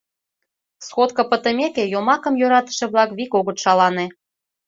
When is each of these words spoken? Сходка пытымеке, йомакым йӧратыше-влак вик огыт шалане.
Сходка 0.85 1.21
пытымеке, 1.31 1.83
йомакым 1.93 2.33
йӧратыше-влак 2.41 3.09
вик 3.17 3.31
огыт 3.39 3.57
шалане. 3.63 4.05